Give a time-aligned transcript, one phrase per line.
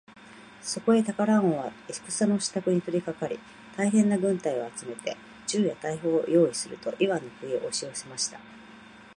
[0.63, 3.37] そこでタラカン王は戦のしたくに取りかかり、
[3.77, 8.39] 大へんな軍隊を集めて、銃や大砲をよういすると、イワンの国へおしよせました。